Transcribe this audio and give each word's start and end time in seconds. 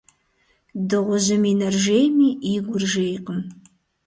Дыгъужьым 0.89 1.43
и 1.51 1.53
нэр 1.59 1.75
жейми, 1.85 2.29
и 2.51 2.55
гур 2.65 2.83
жейкъым. 2.91 3.39